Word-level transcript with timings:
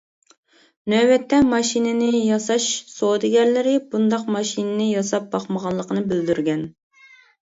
نۆۋەتتە 0.91 1.41
ماشىنىنى 1.49 2.07
ياساش 2.27 2.65
سودىگەرلىرى 2.93 3.73
بۇنداق 3.91 4.23
ماشىنىنى 4.37 4.87
ياساپ 4.93 5.29
باقمىغانلىقىنى 5.37 6.03
بىلدۈرگەن. 6.15 6.65